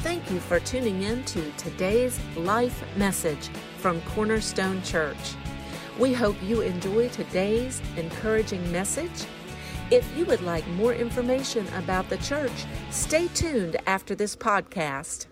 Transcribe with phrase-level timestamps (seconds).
[0.00, 3.48] Thank you for tuning in to today's life message
[3.78, 5.34] from Cornerstone Church.
[5.98, 9.26] We hope you enjoy today's encouraging message.
[9.90, 15.26] If you would like more information about the church, stay tuned after this podcast.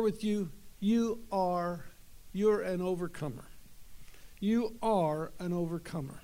[0.00, 1.84] Share with you you are
[2.32, 3.44] you're an overcomer.
[4.38, 6.22] You are an overcomer.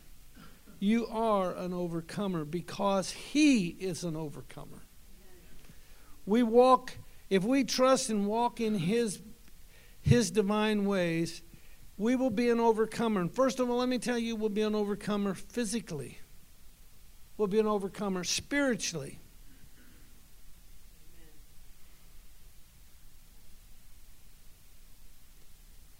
[0.78, 4.82] You are an overcomer because he is an overcomer.
[6.24, 6.96] We walk
[7.28, 9.20] if we trust and walk in his
[10.00, 11.42] his divine ways,
[11.98, 13.20] we will be an overcomer.
[13.20, 16.18] And first of all, let me tell you, we'll be an overcomer physically.
[17.36, 19.18] We'll be an overcomer spiritually.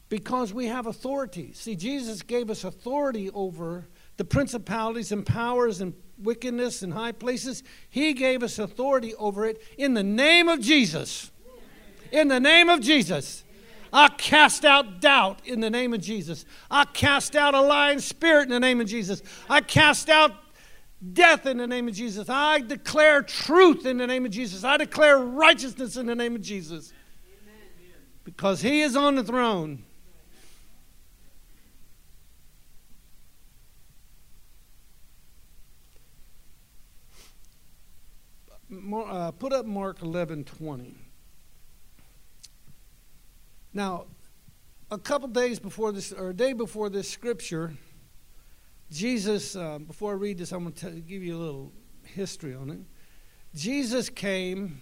[0.08, 1.52] Because we have authority.
[1.52, 7.62] See, Jesus gave us authority over the principalities and powers and wickedness in high places.
[7.90, 11.30] He gave us authority over it in the name of Jesus.
[12.12, 13.44] In the name of Jesus.
[13.92, 16.44] I cast out doubt in the name of Jesus.
[16.70, 19.22] I cast out a lying spirit in the name of Jesus.
[19.48, 20.32] I cast out
[21.12, 22.28] death in the name of Jesus.
[22.28, 24.64] I declare truth in the name of Jesus.
[24.64, 26.92] I declare righteousness in the name of Jesus.
[28.24, 29.84] Because he is on the throne.
[38.76, 40.94] Uh, put up Mark 11 20.
[43.72, 44.06] Now,
[44.90, 47.74] a couple days before this, or a day before this scripture,
[48.90, 51.72] Jesus, uh, before I read this, I'm going to give you a little
[52.04, 52.78] history on it.
[53.54, 54.80] Jesus came,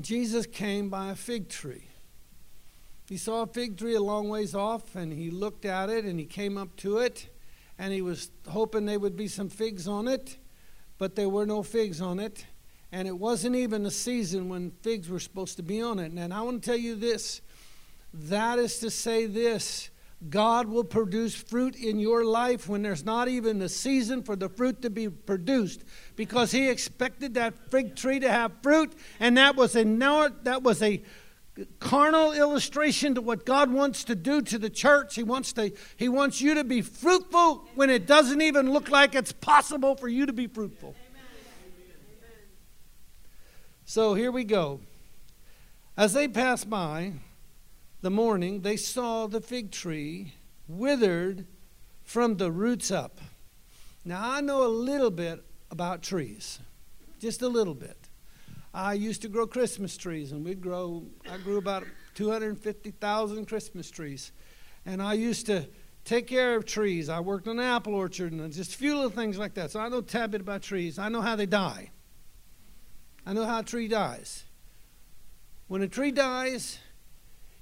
[0.00, 1.88] Jesus came by a fig tree.
[3.08, 6.18] He saw a fig tree a long ways off, and he looked at it, and
[6.18, 7.28] he came up to it,
[7.78, 10.38] and he was hoping there would be some figs on it,
[11.02, 12.46] but there were no figs on it.
[12.92, 16.12] And it wasn't even a season when figs were supposed to be on it.
[16.12, 17.40] And I want to tell you this
[18.14, 19.90] that is to say, this
[20.30, 24.48] God will produce fruit in your life when there's not even a season for the
[24.48, 25.82] fruit to be produced
[26.14, 29.82] because He expected that fig tree to have fruit, and that was a,
[30.44, 31.02] that was a
[31.80, 35.14] carnal illustration to what God wants to do to the church.
[35.14, 39.14] He wants to he wants you to be fruitful when it doesn't even look like
[39.14, 40.94] it's possible for you to be fruitful.
[43.84, 44.80] So here we go.
[45.96, 47.12] As they passed by
[48.00, 50.34] the morning, they saw the fig tree
[50.66, 51.46] withered
[52.02, 53.20] from the roots up.
[54.04, 56.58] Now, I know a little bit about trees,
[57.20, 58.01] just a little bit.
[58.74, 61.84] I used to grow Christmas trees, and we'd grow, I grew about
[62.14, 64.32] 250,000 Christmas trees.
[64.86, 65.68] And I used to
[66.04, 67.08] take care of trees.
[67.08, 69.70] I worked on an apple orchard and just a few little things like that.
[69.70, 70.98] So I know a tad bit about trees.
[70.98, 71.90] I know how they die.
[73.24, 74.44] I know how a tree dies.
[75.68, 76.78] When a tree dies,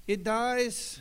[0.07, 1.01] it dies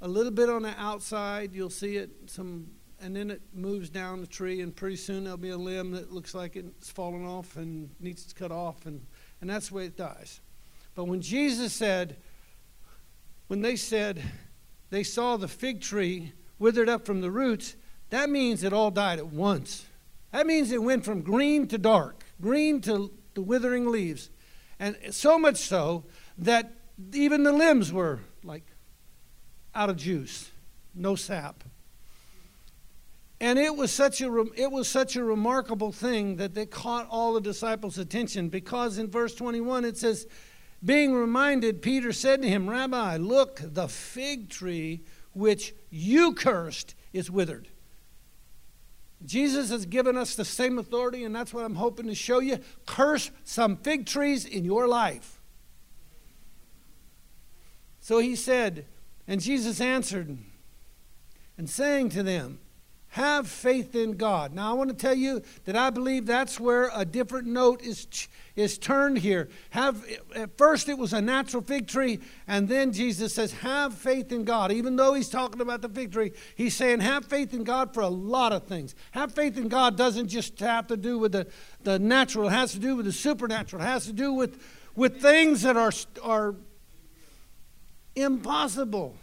[0.00, 1.54] a little bit on the outside.
[1.54, 2.66] You'll see it some,
[3.04, 6.10] and then it moves down the tree, and pretty soon there'll be a limb that
[6.10, 9.04] looks like it's fallen off and needs to cut off, and,
[9.42, 10.40] and that's the way it dies.
[10.94, 12.16] But when Jesus said,
[13.48, 14.22] when they said
[14.88, 17.76] they saw the fig tree withered up from the roots,
[18.08, 19.84] that means it all died at once.
[20.32, 24.30] That means it went from green to dark, green to the withering leaves.
[24.80, 26.04] And so much so
[26.38, 26.72] that
[27.12, 28.64] even the limbs were like
[29.74, 30.52] out of juice,
[30.94, 31.64] no sap.
[33.44, 37.34] And it was such a it was such a remarkable thing that they caught all
[37.34, 40.26] the disciples' attention because in verse 21 it says
[40.82, 47.30] being reminded Peter said to him, "Rabbi, look, the fig tree which you cursed is
[47.30, 47.68] withered."
[49.22, 52.60] Jesus has given us the same authority, and that's what I'm hoping to show you.
[52.86, 55.42] Curse some fig trees in your life.
[58.00, 58.86] So he said,
[59.28, 60.38] and Jesus answered
[61.58, 62.60] and saying to them,
[63.14, 64.52] have faith in God.
[64.52, 68.08] Now, I want to tell you that I believe that's where a different note is,
[68.56, 69.48] is turned here.
[69.70, 70.04] Have,
[70.34, 72.18] at first, it was a natural fig tree,
[72.48, 74.72] and then Jesus says, Have faith in God.
[74.72, 78.00] Even though he's talking about the fig tree, he's saying, Have faith in God for
[78.00, 78.96] a lot of things.
[79.12, 81.46] Have faith in God doesn't just have to do with the,
[81.84, 84.60] the natural, it has to do with the supernatural, it has to do with,
[84.96, 86.56] with things that are, are
[88.16, 89.14] impossible.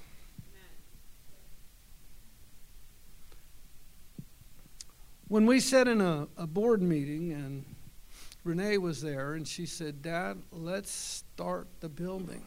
[5.32, 7.64] When we sat in a, a board meeting and
[8.44, 12.44] Renee was there and she said, Dad, let's start the building.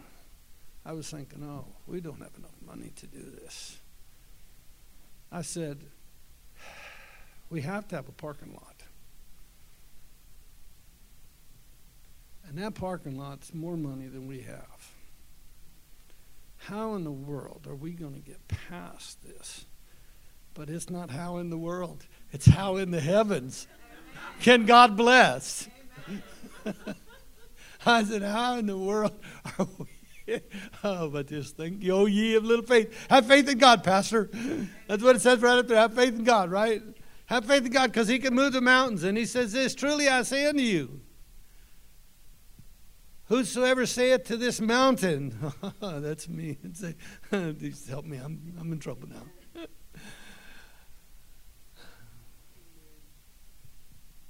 [0.84, 3.78] I was thinking, oh, we don't have enough money to do this.
[5.32, 5.78] I said,
[7.48, 8.82] we have to have a parking lot.
[12.46, 14.92] And that parking lot's more money than we have.
[16.58, 19.64] How in the world are we going to get past this?
[20.54, 22.06] But it's not how in the world.
[22.32, 23.66] It's how in the heavens.
[24.40, 25.68] Can God bless?
[27.86, 29.12] I said, How in the world
[29.58, 29.86] are we?
[30.82, 33.06] Oh, but just think, oh, ye of little faith.
[33.10, 34.30] Have faith in God, Pastor.
[34.86, 35.76] That's what it says right up there.
[35.76, 36.82] Have faith in God, right?
[37.26, 39.04] Have faith in God because He can move the mountains.
[39.04, 41.00] And He says this Truly I say unto you,
[43.26, 45.34] whosoever saith to this mountain,
[45.80, 46.58] that's me.
[46.72, 46.94] Say,
[47.30, 48.16] Please help me.
[48.16, 49.22] I'm, I'm in trouble now.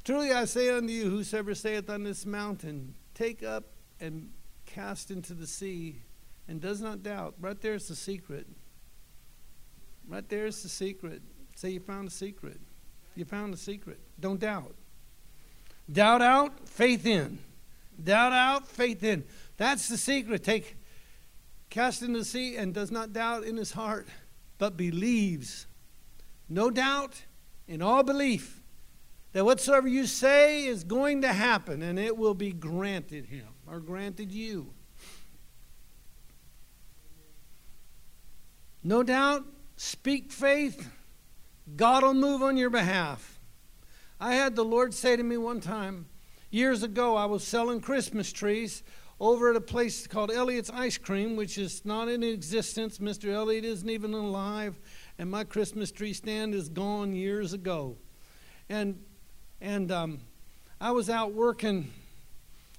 [0.05, 3.65] Truly I say unto you, whosoever saith on this mountain, take up
[3.99, 4.31] and
[4.67, 6.03] cast into the sea,
[6.47, 7.35] and does not doubt.
[7.41, 8.47] Right there's the secret.
[10.07, 11.23] Right there's the secret.
[11.57, 12.61] Say you found a secret.
[13.17, 13.99] You found a secret.
[14.21, 14.75] Don't doubt.
[15.91, 17.39] Doubt out, faith in.
[18.03, 19.25] Doubt out, faith in.
[19.57, 20.45] That's the secret.
[20.45, 20.77] Take
[21.71, 24.09] cast into the sea and does not doubt in his heart,
[24.59, 25.67] but believes.
[26.49, 27.23] No doubt,
[27.67, 28.64] in all belief,
[29.35, 33.81] that whatsoever you say is going to happen, and it will be granted him or
[33.81, 34.73] granted you.
[38.85, 39.45] No doubt,
[39.77, 40.89] speak faith.
[41.75, 43.41] God will move on your behalf.
[44.21, 46.07] I had the Lord say to me one time,
[46.51, 48.85] years ago, I was selling Christmas trees
[49.19, 52.99] over at a place called Elliot's Ice Cream, which is not in existence.
[52.99, 53.33] Mr.
[53.33, 54.79] Elliot isn't even alive,
[55.19, 57.97] and my Christmas tree stand is gone years ago.
[58.69, 59.01] And
[59.65, 60.21] and um,
[60.79, 61.91] I was out working.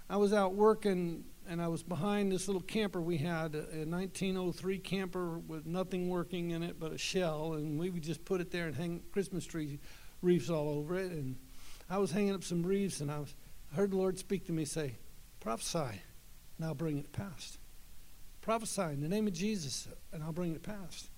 [0.07, 4.77] I was out working, and I was behind this little camper we had, a 1903
[4.77, 8.51] camper with nothing working in it but a shell, and we would just put it
[8.51, 9.79] there and hang Christmas tree
[10.21, 11.11] wreaths all over it.
[11.11, 11.37] And
[11.89, 13.33] I was hanging up some wreaths, and I, was,
[13.73, 14.93] I heard the Lord speak to me, say,
[15.39, 16.01] "Prophesy,
[16.57, 17.57] and I'll bring it past.
[18.41, 21.09] Prophesy in the name of Jesus, and I'll bring it past."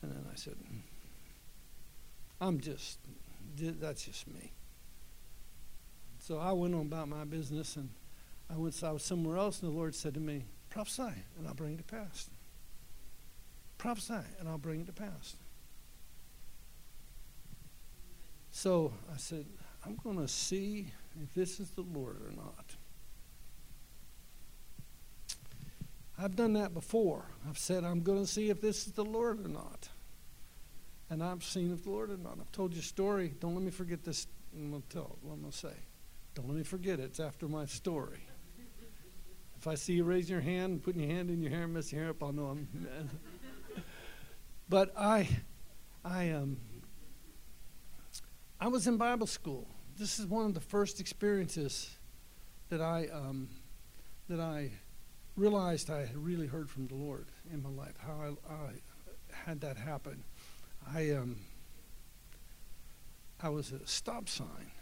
[0.00, 0.78] And then I said, "Hmm,
[2.40, 3.00] "I'm just,
[3.58, 4.54] that's just me."
[6.26, 7.90] So I went on about my business and
[8.48, 11.02] I went I was somewhere else and the Lord said to me, Prophesy
[11.38, 12.30] and I'll bring it to pass.
[13.76, 15.36] Prophesy and I'll bring it to pass.
[18.52, 19.44] So I said,
[19.84, 20.86] I'm going to see
[21.22, 22.74] if this is the Lord or not.
[26.18, 27.26] I've done that before.
[27.46, 29.90] I've said, I'm going to see if this is the Lord or not.
[31.10, 32.38] And I've seen if the Lord or not.
[32.40, 33.34] I've told you a story.
[33.40, 34.26] Don't let me forget this.
[34.56, 35.74] I'm going to tell what I'm going to say.
[36.34, 37.04] Don't let me forget it.
[37.04, 38.26] It's after my story.
[39.56, 41.72] If I see you raising your hand and putting your hand in your hair and
[41.72, 42.68] messing your hair up, I'll know I'm.
[44.68, 45.28] but I,
[46.04, 46.58] I um,
[48.60, 49.68] I was in Bible school.
[49.96, 51.96] This is one of the first experiences
[52.68, 53.48] that I um,
[54.28, 54.72] that I
[55.36, 57.94] realized I had really heard from the Lord in my life.
[57.98, 58.70] How I, I
[59.46, 60.24] had that happen.
[60.92, 61.36] I um,
[63.40, 64.72] I was at a stop sign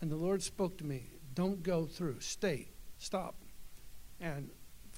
[0.00, 3.36] and the Lord spoke to me, don't go through, stay, stop.
[4.20, 4.50] And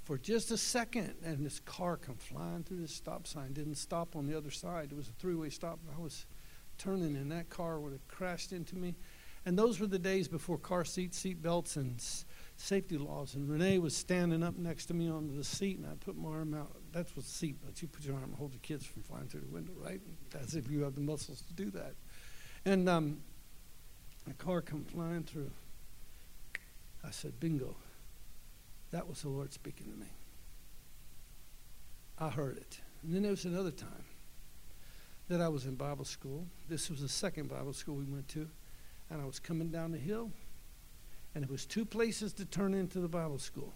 [0.05, 4.17] for just a second, and this car come flying through the stop sign, didn't stop
[4.17, 4.89] on the other side.
[4.91, 5.79] It was a three way stop.
[5.97, 6.27] I was
[6.79, 8.95] turning, and that car would have crashed into me.
[9.45, 12.01] And those were the days before car seats, seat belts, and
[12.57, 13.35] safety laws.
[13.35, 16.31] And Renee was standing up next to me on the seat, and I put my
[16.31, 16.77] arm out.
[16.93, 19.41] That's what seat, but you put your arm and hold the kids from flying through
[19.41, 20.01] the window, right?
[20.31, 21.95] That's if you have the muscles to do that.
[22.65, 23.21] And um,
[24.29, 25.51] a car come flying through.
[27.05, 27.77] I said, bingo.
[28.93, 30.07] That was the Lord speaking to me.
[32.19, 32.81] I heard it.
[33.03, 34.05] And then there was another time
[35.29, 36.47] that I was in Bible school.
[36.69, 38.49] This was the second Bible school we went to.
[39.11, 40.31] And I was coming down the hill.
[41.35, 43.73] And it was two places to turn into the Bible school.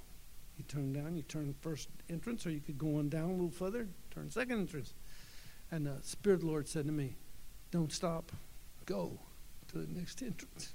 [0.58, 3.50] You turn down, you turn first entrance, or you could go on down a little
[3.50, 4.94] further, turn second entrance.
[5.70, 7.16] And the Spirit of the Lord said to me,
[7.70, 8.32] Don't stop,
[8.84, 9.18] go
[9.76, 10.74] to the next entrance.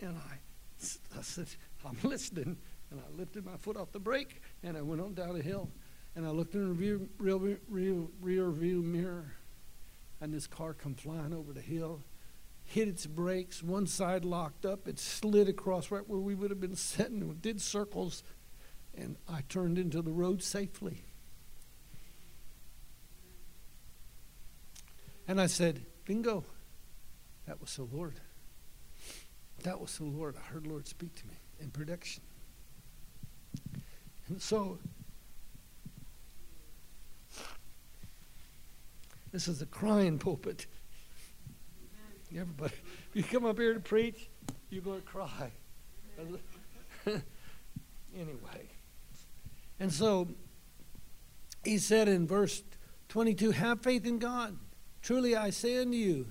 [0.00, 1.48] And I, I said,
[1.84, 2.56] I'm listening.
[2.90, 5.70] And I lifted my foot off the brake and I went on down the hill.
[6.14, 9.32] And I looked in the rear, rear, rear, rear view mirror
[10.22, 12.04] and this car come flying over the hill,
[12.64, 16.60] hit its brakes, one side locked up, it slid across right where we would have
[16.60, 18.22] been sitting, and did circles,
[18.96, 21.02] and I turned into the road safely.
[25.26, 26.44] And I said, Bingo.
[27.46, 28.14] That was the Lord.
[29.62, 30.36] That was the Lord.
[30.36, 32.22] I heard the Lord speak to me in prediction.
[34.28, 34.78] And so,
[39.32, 40.66] this is a crying pulpit.
[42.30, 42.74] Everybody,
[43.12, 44.30] you come up here to preach,
[44.70, 45.50] you're going to cry.
[48.16, 48.68] anyway.
[49.78, 50.28] And so,
[51.64, 52.62] he said in verse
[53.08, 54.56] 22 Have faith in God.
[55.02, 56.26] Truly I say unto you,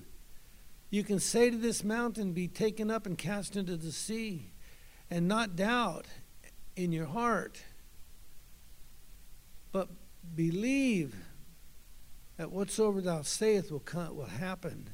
[0.92, 4.52] you can say to this mountain, Be taken up and cast into the sea,
[5.10, 6.04] and not doubt
[6.76, 7.64] in your heart,
[9.72, 9.88] but
[10.34, 11.16] believe
[12.36, 14.90] that whatsoever thou sayest will come, will happen,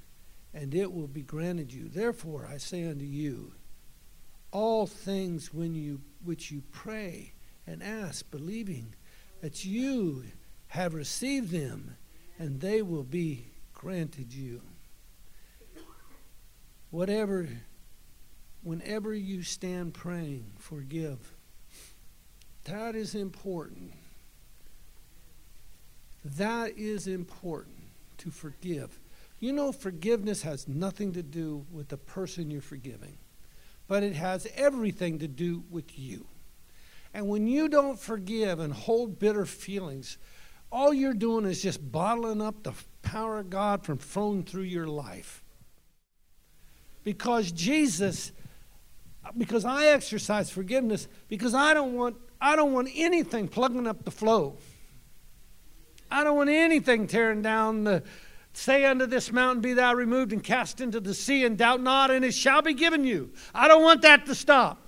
[0.54, 1.88] and it will be granted you.
[1.88, 3.54] Therefore, I say unto you,
[4.52, 7.32] all things when you which you pray
[7.66, 8.94] and ask, believing
[9.40, 10.26] that you
[10.68, 11.96] have received them,
[12.38, 14.62] and they will be granted you.
[16.90, 17.48] Whatever,
[18.62, 21.34] whenever you stand praying, forgive.
[22.64, 23.92] That is important.
[26.24, 27.76] That is important
[28.18, 28.98] to forgive.
[29.40, 33.18] You know, forgiveness has nothing to do with the person you're forgiving,
[33.86, 36.26] but it has everything to do with you.
[37.14, 40.18] And when you don't forgive and hold bitter feelings,
[40.70, 44.86] all you're doing is just bottling up the power of God from flowing through your
[44.86, 45.42] life.
[47.08, 48.32] Because Jesus,
[49.38, 54.10] because I exercise forgiveness, because I don't want I don't want anything plugging up the
[54.10, 54.58] flow.
[56.10, 58.02] I don't want anything tearing down the
[58.52, 62.10] say unto this mountain, Be thou removed and cast into the sea, and doubt not,
[62.10, 63.30] and it shall be given you.
[63.54, 64.86] I don't want that to stop.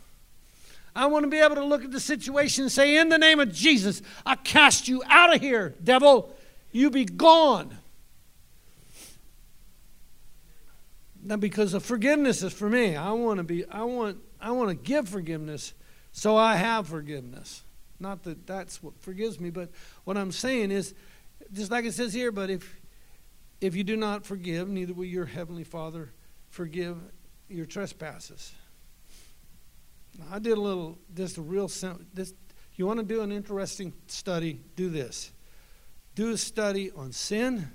[0.94, 3.40] I want to be able to look at the situation and say, In the name
[3.40, 6.36] of Jesus, I cast you out of here, devil.
[6.70, 7.78] You be gone.
[11.30, 12.96] Now, because of forgiveness is for me.
[12.96, 15.74] I want to be, I want, I want to give forgiveness,
[16.10, 17.62] so I have forgiveness.
[18.00, 19.70] Not that that's what forgives me, but
[20.02, 20.92] what I'm saying is,
[21.52, 22.80] just like it says here, but if
[23.60, 26.10] if you do not forgive, neither will your heavenly Father
[26.48, 26.96] forgive
[27.48, 28.52] your trespasses.
[30.18, 32.04] Now, I did a little, just a real simple.
[32.12, 32.34] This,
[32.74, 34.60] you want to do an interesting study?
[34.74, 35.30] Do this.
[36.16, 37.70] Do a study on sin,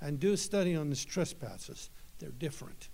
[0.00, 1.90] and do a study on these trespasses.
[2.20, 2.88] They're different.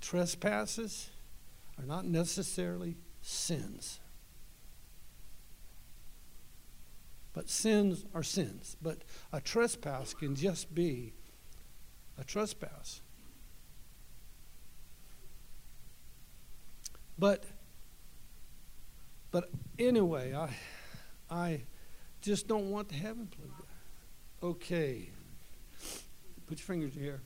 [0.00, 1.10] Trespasses
[1.78, 4.00] are not necessarily sins.
[7.32, 8.76] But sins are sins.
[8.82, 8.98] But
[9.32, 11.12] a trespass can just be
[12.18, 13.00] a trespass.
[17.18, 17.44] But
[19.30, 20.56] but anyway, I
[21.30, 21.62] I
[22.20, 23.62] just don't want the heaven plugged.
[24.42, 25.10] Okay.
[26.46, 27.20] Put your fingers here.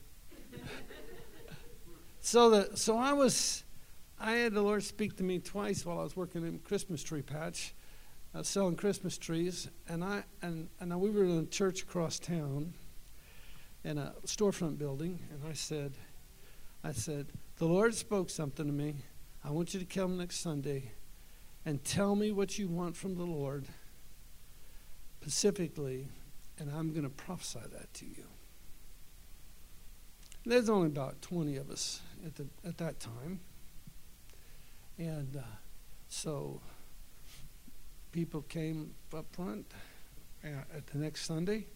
[2.25, 3.63] So the so I was
[4.19, 7.21] I had the Lord speak to me twice while I was working in Christmas tree
[7.21, 7.75] patch
[8.35, 12.73] uh, selling Christmas trees, and I and and we were in a church across town,
[13.83, 15.93] in a storefront building, and I said,
[16.83, 18.95] I said, the Lord spoke something to me.
[19.43, 20.91] I want you to come next Sunday,
[21.63, 23.67] and tell me what you want from the Lord,
[25.21, 26.07] specifically,
[26.57, 28.25] and I'm going to prophesy that to you.
[30.47, 33.39] There's only about 20 of us at the at that time,
[34.97, 35.41] and uh,
[36.07, 36.59] so
[38.11, 39.65] people came up front
[40.43, 41.67] uh, at the next Sunday,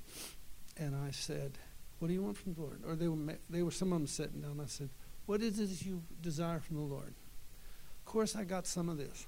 [0.78, 1.58] and I said,
[2.00, 4.08] "What do you want from the Lord?" Or they were they were some of them
[4.08, 4.60] sitting down.
[4.62, 4.90] I said,
[5.26, 7.14] "What is it you desire from the Lord?"
[8.00, 9.28] Of course, I got some of this.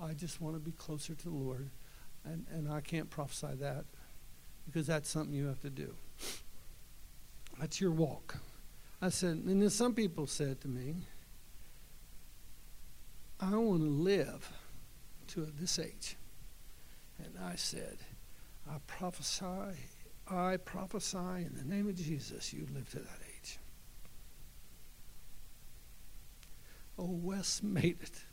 [0.00, 1.68] I just want to be closer to the Lord,
[2.24, 3.84] and and I can't prophesy that
[4.64, 5.94] because that's something you have to do.
[7.58, 8.36] That's your walk.
[9.00, 10.96] I said, and then some people said to me,
[13.40, 14.50] "I want to live
[15.28, 16.16] to this age."
[17.18, 17.98] And I said,
[18.68, 19.76] I prophesy,
[20.28, 23.58] I prophesy in the name of Jesus, you live to that age.
[26.98, 28.24] Oh, Wes made it.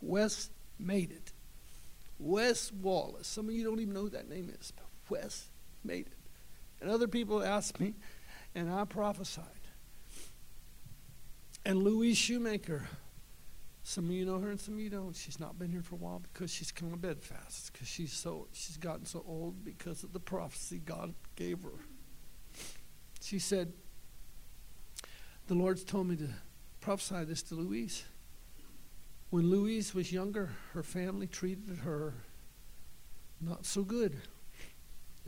[0.00, 1.32] Wes made it.
[2.18, 3.26] Wes Wallace.
[3.26, 5.48] Some of you don't even know who that name is, but Wes
[5.84, 6.18] made it.
[6.80, 7.94] And other people asked me,
[8.58, 9.44] and I prophesied.
[11.64, 12.88] And Louise Shoemaker
[13.88, 15.16] some of you know her and some of you don't.
[15.16, 17.72] She's not been here for a while because she's come to bed fast.
[17.72, 21.72] Because she's so she's gotten so old because of the prophecy God gave her.
[23.22, 23.72] She said,
[25.46, 26.28] The Lord's told me to
[26.82, 28.04] prophesy this to Louise.
[29.30, 32.12] When Louise was younger, her family treated her
[33.40, 34.20] not so good.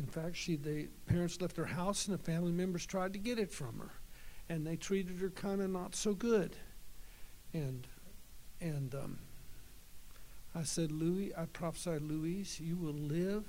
[0.00, 3.38] In fact, she the parents left her house and the family members tried to get
[3.38, 3.90] it from her.
[4.48, 6.56] And they treated her kind of not so good.
[7.52, 7.86] And
[8.62, 9.18] and um,
[10.54, 13.44] I said, Louis, I prophesied, Louise, you will live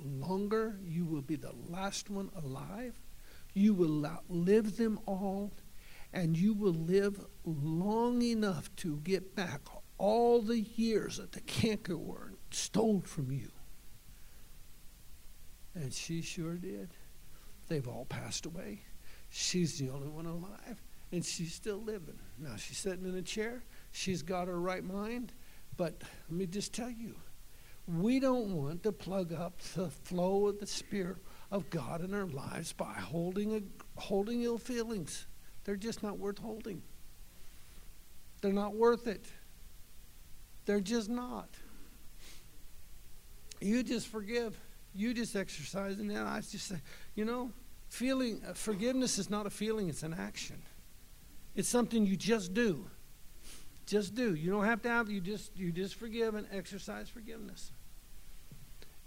[0.00, 0.78] longer.
[0.86, 2.94] You will be the last one alive.
[3.52, 5.50] You will outlive them all.
[6.12, 9.62] And you will live long enough to get back
[9.98, 13.50] all the years that the cankerworm stole from you.
[15.74, 16.90] And she sure did.
[17.68, 18.82] They've all passed away.
[19.30, 20.82] She's the only one alive.
[21.12, 22.18] and she's still living.
[22.38, 23.64] Now she's sitting in a chair.
[23.92, 25.32] She's got her right mind.
[25.76, 27.14] But let me just tell you,
[27.86, 31.16] we don't want to plug up the flow of the Spirit
[31.50, 35.26] of God in our lives by holding a, holding ill feelings.
[35.64, 36.82] They're just not worth holding.
[38.40, 39.26] They're not worth it.
[40.66, 41.48] They're just not.
[43.60, 44.58] You just forgive.
[44.94, 46.76] You just exercise, and then I just say,
[47.14, 47.52] you know,
[47.88, 50.62] feeling uh, forgiveness is not a feeling; it's an action.
[51.54, 52.86] It's something you just do.
[53.86, 54.34] Just do.
[54.34, 55.10] You don't have to have.
[55.10, 57.72] You just you just forgive and exercise forgiveness.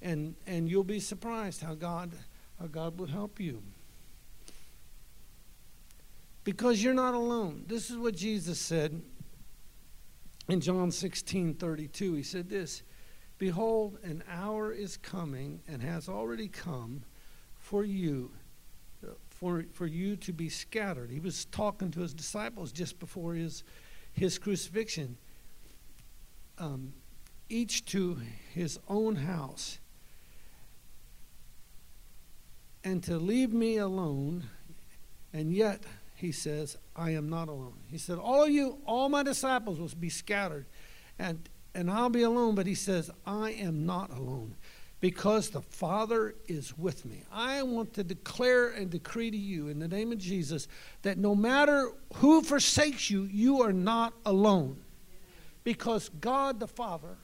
[0.02, 2.12] And and you'll be surprised how God
[2.60, 3.64] how God will help you.
[6.44, 7.64] Because you're not alone.
[7.68, 9.02] This is what Jesus said
[10.50, 12.14] in John 16 32.
[12.16, 12.84] He said this
[13.44, 17.04] Behold, an hour is coming and has already come
[17.60, 18.32] for you.
[19.32, 21.12] For, for you to be scattered.
[21.12, 23.66] He was talking to his disciples just before his,
[24.14, 25.18] his crucifixion.
[26.58, 26.94] Um,
[27.50, 28.18] each to
[28.54, 29.78] his own house.
[32.86, 34.46] And to leave me alone,
[35.34, 35.84] and yet,
[36.16, 37.80] he says, I am not alone.
[37.92, 40.66] He said, All of you, all my disciples will be scattered,
[41.20, 42.56] and, and I'll be alone.
[42.56, 44.56] But he says, I am not alone
[45.04, 47.24] because the Father is with me.
[47.30, 50.68] I want to declare and decree to you in the name of Jesus
[51.02, 54.82] that no matter who forsakes you, you are not alone.
[55.66, 57.18] Because God the Father,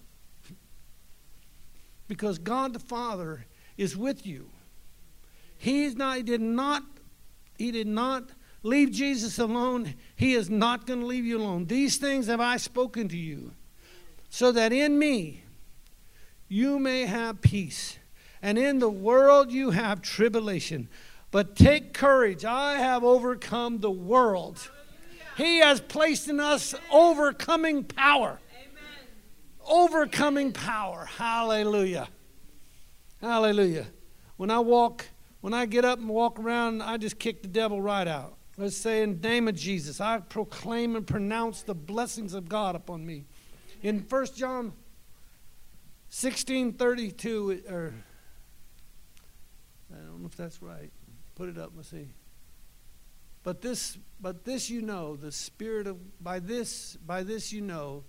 [2.10, 3.46] because God the Father
[3.78, 4.50] is with you.
[5.58, 6.84] He's not, he did not,
[7.58, 8.30] he did not
[8.64, 9.94] leave Jesus alone.
[10.16, 11.66] He is not going to leave you alone.
[11.66, 13.54] These things have I spoken to you,
[14.30, 15.44] so that in me
[16.48, 17.98] you may have peace.
[18.42, 20.90] And in the world you have tribulation.
[21.32, 22.46] But take courage.
[22.46, 24.72] I have overcome the world.
[25.38, 28.40] He has placed in us overcoming power.
[29.68, 31.06] Overcoming power.
[31.06, 32.08] Hallelujah.
[33.22, 33.88] Hallelujah.
[34.38, 35.06] When I walk,
[35.42, 38.36] when I get up and walk around, I just kick the devil right out.
[38.58, 42.76] Let's say, in the name of Jesus, I proclaim and pronounce the blessings of God
[42.76, 43.26] upon me.
[43.82, 44.74] In 1 John
[46.12, 47.94] 1632, or
[49.92, 50.92] I don't know if that's right.
[51.36, 52.10] Put it up, let's see.
[53.44, 58.04] But this, but this you know, the Spirit of, by this, by this you know,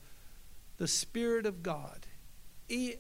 [0.79, 2.07] the Spirit of God.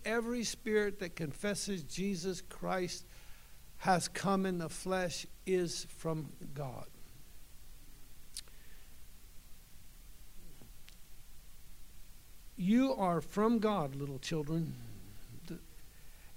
[0.04, 3.06] Every spirit that confesses Jesus Christ
[3.78, 6.86] has come in the flesh is from God.
[12.60, 14.74] You are from God, little children,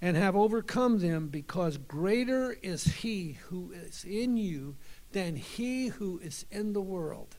[0.00, 4.76] and have overcome them because greater is He who is in you
[5.12, 7.36] than He who is in the world.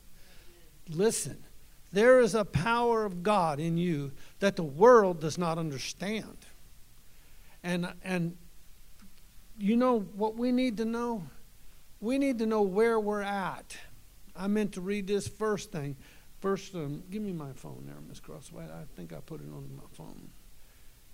[0.88, 1.46] Listen,
[1.92, 6.46] there is a power of God in you that the world does not understand.
[7.64, 8.38] And, and
[9.58, 11.24] you know what we need to know?
[12.02, 13.78] We need to know where we're at.
[14.36, 15.96] I meant to read this first thing.
[16.46, 18.70] First, um, give me my phone there, Miss Crosswhite.
[18.70, 20.30] I think I put it on my phone.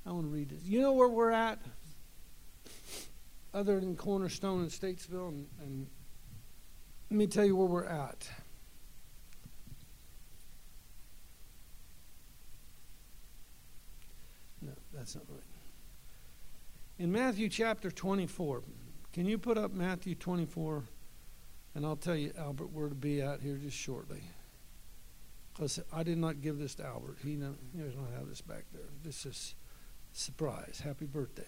[0.06, 0.62] I want to read this.
[0.66, 1.58] You know where we're at?
[3.54, 5.88] Other than Cornerstone and Statesville, and, and
[7.10, 8.30] let me tell you where we're at.
[14.62, 15.40] No, that's not right.
[17.00, 18.64] In Matthew chapter 24,
[19.14, 20.84] can you put up Matthew 24?
[21.76, 24.24] And I'll tell you, Albert, where to be at here just shortly.
[25.54, 27.18] Because I did not give this to Albert.
[27.24, 28.90] He does not have this back there.
[29.04, 29.56] This is
[30.14, 30.82] surprise.
[30.84, 31.44] Happy birthday.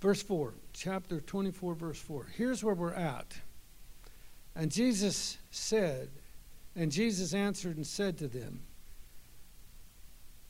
[0.00, 2.26] Verse 4, chapter 24, verse 4.
[2.34, 3.36] Here's where we're at.
[4.56, 6.08] And Jesus said,
[6.74, 8.62] and Jesus answered and said to them,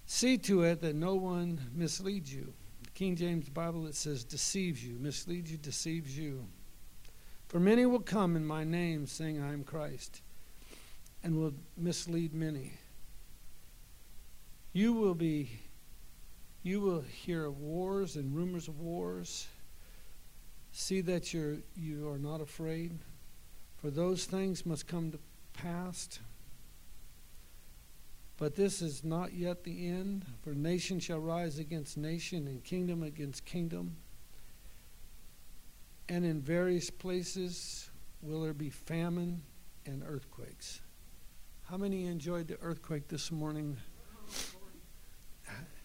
[0.07, 2.53] See to it that no one misleads you.
[3.01, 6.45] King James Bible, it says deceives you, misleads you, deceives you.
[7.49, 10.21] For many will come in my name, saying, I am Christ,
[11.25, 12.75] and will mislead many.
[14.75, 15.49] You will be,
[16.63, 19.49] you will hear of wars and rumors of wars.
[20.71, 22.99] See that you're, you are not afraid,
[23.79, 25.19] for those things must come to
[25.55, 26.19] pass.
[28.41, 33.03] But this is not yet the end, for nation shall rise against nation, and kingdom
[33.03, 33.97] against kingdom.
[36.09, 37.91] And in various places
[38.23, 39.43] will there be famine
[39.85, 40.81] and earthquakes.
[41.69, 43.77] How many enjoyed the earthquake this morning?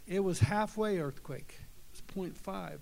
[0.08, 1.60] It was halfway earthquake.
[1.94, 2.80] It was 0.5.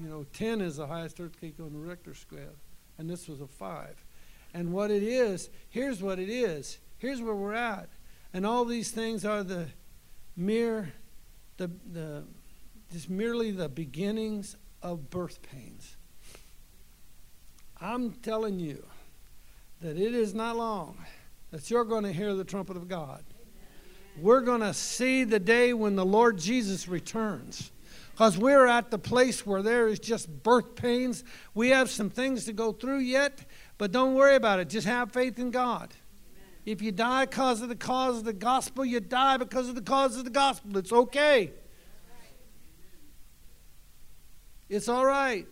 [0.00, 2.56] you know, 10 is the highest earthquake on the Richter scale,
[2.98, 4.04] and this was a 5.
[4.52, 6.78] And what it is, here's what it is.
[6.98, 7.88] Here's where we're at.
[8.34, 9.66] And all these things are the
[10.36, 10.92] mere,
[11.56, 12.24] the, the,
[12.92, 15.96] just merely the beginnings of birth pains.
[17.80, 18.84] I'm telling you
[19.80, 20.96] that it is not long
[21.50, 23.22] that you're going to hear the trumpet of God.
[24.20, 27.70] We're going to see the day when the Lord Jesus returns.
[28.12, 31.24] Because we're at the place where there is just birth pains.
[31.54, 33.44] We have some things to go through yet,
[33.78, 34.68] but don't worry about it.
[34.68, 35.94] Just have faith in God.
[36.64, 39.82] If you die because of the cause of the gospel, you die because of the
[39.82, 40.76] cause of the gospel.
[40.76, 41.52] It's okay.
[44.68, 45.46] It's all right.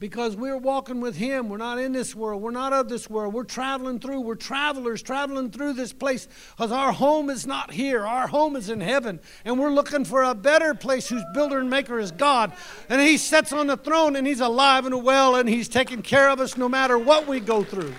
[0.00, 1.48] Because we're walking with Him.
[1.48, 2.40] We're not in this world.
[2.40, 3.34] We're not of this world.
[3.34, 4.20] We're traveling through.
[4.20, 8.06] We're travelers traveling through this place because our home is not here.
[8.06, 9.20] Our home is in heaven.
[9.44, 12.52] And we're looking for a better place whose builder and maker is God.
[12.88, 16.30] And He sits on the throne and He's alive and well and He's taking care
[16.30, 17.92] of us no matter what we go through.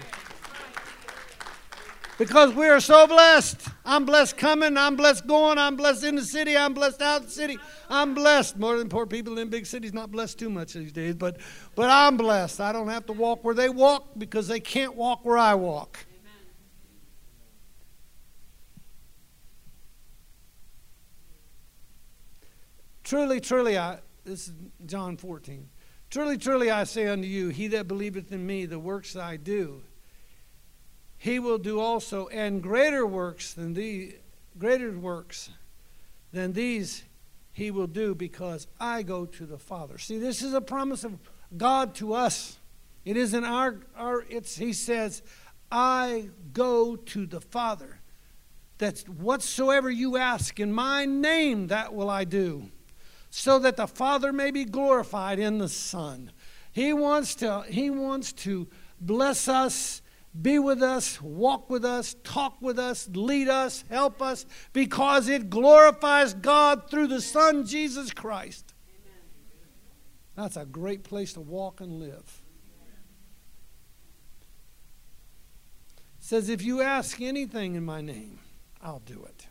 [2.19, 3.65] Because we are so blessed.
[3.85, 4.75] I'm blessed coming.
[4.75, 5.57] I'm blessed going.
[5.57, 6.57] I'm blessed in the city.
[6.57, 7.57] I'm blessed out the city.
[7.89, 8.57] I'm blessed.
[8.57, 9.93] More than poor people in big cities.
[9.93, 11.37] Not blessed too much these days, but
[11.75, 12.59] but I'm blessed.
[12.59, 16.05] I don't have to walk where they walk because they can't walk where I walk.
[23.05, 24.53] Truly, truly, I this is
[24.85, 25.69] John 14.
[26.09, 29.83] Truly, truly, I say unto you, he that believeth in me, the works I do,
[31.19, 34.15] he will do also, and greater works than the
[34.57, 35.51] greater works
[36.31, 37.03] than these
[37.51, 39.99] he will do, because I go to the Father.
[39.99, 41.19] See, this is a promise of
[41.55, 42.57] God to us.
[43.05, 44.25] It isn't our our.
[44.29, 45.21] It's he says,
[45.71, 47.99] I go to the Father.
[48.79, 52.71] That whatsoever you ask in my name, that will I do
[53.29, 56.31] so that the Father may be glorified in the Son.
[56.71, 58.67] He wants to, he wants to
[58.99, 60.01] bless us,
[60.39, 65.49] be with us, walk with us, talk with us, lead us, help us, because it
[65.49, 68.73] glorifies God through the Son, Jesus Christ.
[70.35, 72.41] That's a great place to walk and live.
[76.19, 78.39] It says, If you ask anything in my name,
[78.81, 79.47] I'll do it.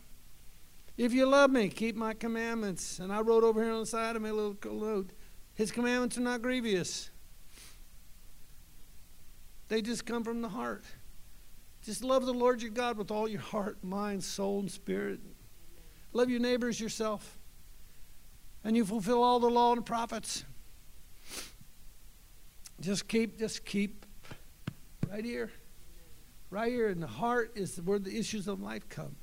[0.96, 2.98] If you love me, keep my commandments.
[3.00, 5.10] And I wrote over here on the side of my little note
[5.54, 7.10] His commandments are not grievous,
[9.68, 10.84] they just come from the heart.
[11.84, 15.20] Just love the Lord your God with all your heart, mind, soul, and spirit.
[16.12, 17.38] Love your neighbors yourself.
[18.64, 20.44] And you fulfill all the law and the prophets.
[22.80, 24.06] Just keep, just keep
[25.10, 25.50] right here.
[26.50, 29.16] Right here in the heart is where the issues of life come.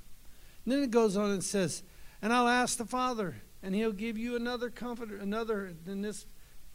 [0.64, 1.84] And then it goes on and says,
[2.22, 6.26] And I'll ask the Father, and he'll give you another comforter, another, in this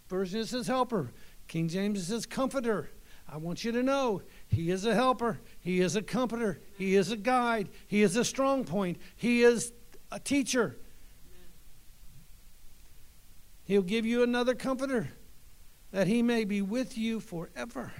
[0.08, 1.12] version it says helper.
[1.48, 2.90] King James says comforter.
[3.32, 7.12] I want you to know he is a helper, he is a comforter, he is
[7.12, 9.72] a guide, he is a strong point, he is
[10.10, 10.76] a teacher.
[13.64, 15.10] He'll give you another comforter
[15.92, 17.92] that he may be with you forever.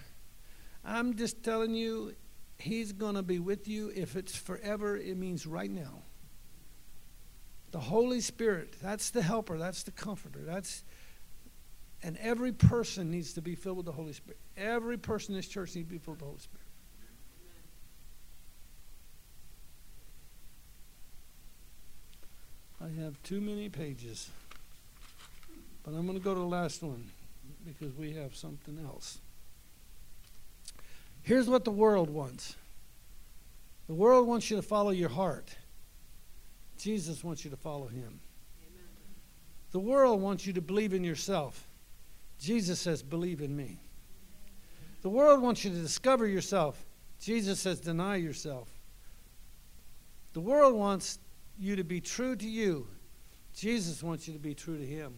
[0.84, 2.14] I'm just telling you,
[2.60, 3.90] He's going to be with you.
[3.94, 6.02] If it's forever, it means right now.
[7.70, 10.40] The Holy Spirit, that's the helper, that's the comforter.
[10.44, 10.84] That's
[12.02, 14.38] and every person needs to be filled with the Holy Spirit.
[14.56, 16.66] Every person in this church needs to be filled with the Holy Spirit.
[22.82, 24.30] I have too many pages.
[25.82, 27.04] But I'm going to go to the last one
[27.66, 29.18] because we have something else.
[31.22, 32.56] Here's what the world wants
[33.86, 35.54] the world wants you to follow your heart,
[36.78, 38.20] Jesus wants you to follow him.
[39.72, 41.68] The world wants you to believe in yourself.
[42.40, 43.78] Jesus says, believe in me.
[45.02, 46.82] The world wants you to discover yourself.
[47.20, 48.68] Jesus says, deny yourself.
[50.32, 51.18] The world wants
[51.58, 52.86] you to be true to you.
[53.54, 55.14] Jesus wants you to be true to him.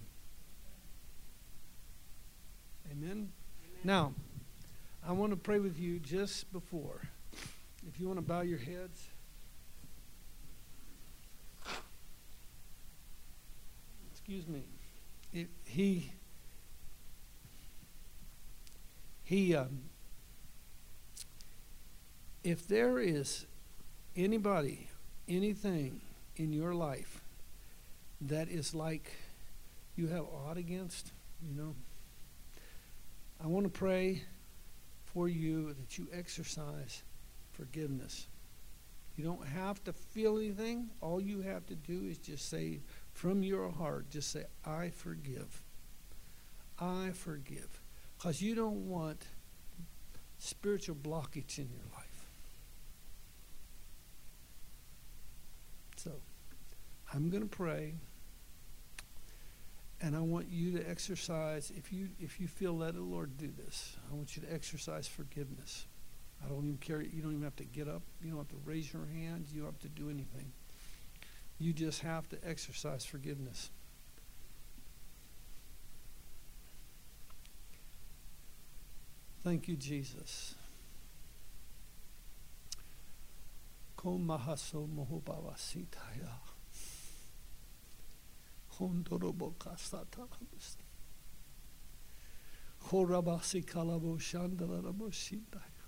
[2.90, 3.30] Amen?
[3.85, 4.14] Now,
[5.06, 7.00] I want to pray with you just before.
[7.87, 9.08] If you want to bow your heads.
[14.12, 14.62] Excuse me.
[15.32, 16.12] It, he
[19.24, 19.82] he um,
[22.44, 23.46] if there is
[24.16, 24.88] anybody
[25.28, 26.00] anything
[26.37, 27.22] in your life
[28.20, 29.12] that is like
[29.96, 31.74] you have aught against you know
[33.42, 34.22] i want to pray
[35.04, 37.02] for you that you exercise
[37.52, 38.26] forgiveness
[39.16, 42.80] you don't have to feel anything all you have to do is just say
[43.12, 45.62] from your heart, just say, I forgive.
[46.78, 47.82] I forgive.
[48.22, 49.26] Because you don't want
[50.38, 52.24] spiritual blockage in your life.
[55.96, 56.12] So,
[57.12, 57.94] I'm going to pray.
[60.00, 63.50] And I want you to exercise, if you if you feel let the Lord do
[63.56, 65.87] this, I want you to exercise forgiveness.
[66.44, 67.02] I don't even care.
[67.02, 68.02] You don't even have to get up.
[68.22, 69.46] You don't have to raise your hand.
[69.52, 70.52] You don't have to do anything.
[71.58, 73.70] You just have to exercise forgiveness.
[79.42, 80.55] Thank you, Jesus.
[83.96, 86.38] Komahaso mohobawasitaya.
[88.78, 90.76] Hondorobokasatalamus.
[92.88, 95.83] Horabasi kalabo shandalarabosindaya.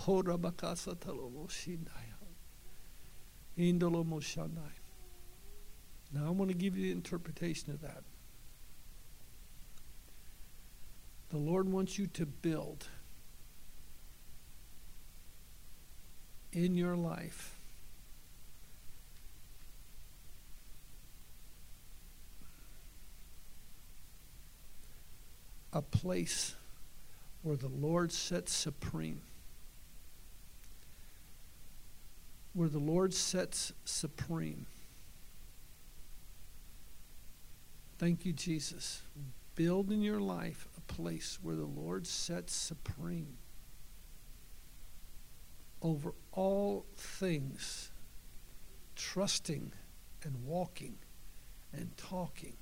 [0.00, 2.18] Horabakasatalomoshindaya.
[3.56, 4.80] Indolomoshandaya.
[6.12, 8.04] Now I want to give you the interpretation of that.
[11.32, 12.86] The Lord wants you to build
[16.52, 17.56] in your life
[25.72, 26.54] a place
[27.42, 29.22] where the Lord sits supreme.
[32.52, 34.66] Where the Lord sits supreme.
[37.96, 39.00] Thank you, Jesus.
[39.54, 43.38] Build in your life place where the Lord sits supreme
[45.80, 47.90] over all things,
[48.94, 49.72] trusting
[50.22, 50.96] and walking
[51.72, 52.56] and talking.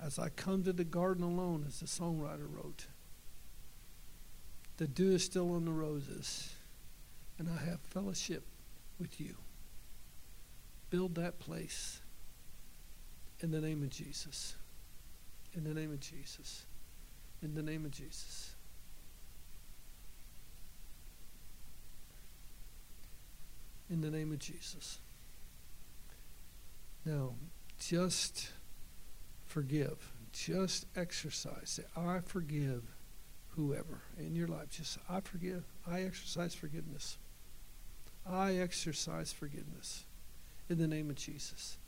[0.00, 2.86] As I come to the garden alone, as the songwriter wrote,
[4.78, 6.54] the dew is still on the roses,
[7.38, 8.44] and I have fellowship
[8.98, 9.36] with you.
[10.90, 12.00] Build that place
[13.40, 14.56] in the name of Jesus.
[15.54, 16.66] In the name of Jesus.
[17.42, 18.54] In the name of Jesus.
[23.90, 24.98] In the name of Jesus.
[27.04, 27.34] Now,
[27.78, 28.50] just
[29.44, 30.12] forgive.
[30.32, 31.70] Just exercise.
[31.70, 32.82] Say, I forgive
[33.50, 34.68] whoever in your life.
[34.70, 35.64] Just, I forgive.
[35.88, 37.16] I exercise forgiveness.
[38.28, 40.04] I exercise forgiveness
[40.68, 41.78] in the name of Jesus.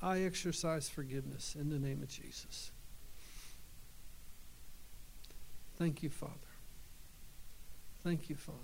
[0.00, 2.72] I exercise forgiveness in the name of Jesus.
[5.78, 6.32] Thank you, Father.
[8.02, 8.58] Thank you, Father.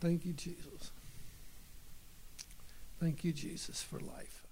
[0.00, 0.90] Thank you, Jesus.
[2.98, 4.46] Thank you, Jesus, for life.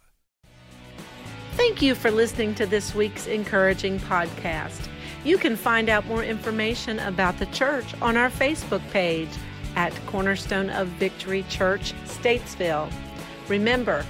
[1.53, 4.89] Thank you for listening to this week's encouraging podcast.
[5.25, 9.31] You can find out more information about the church on our Facebook page
[9.77, 12.93] at Cornerstone of Victory Church, Statesville.
[13.49, 14.05] Remember,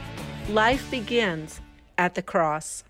[0.48, 1.60] life begins
[1.98, 2.84] at the cross.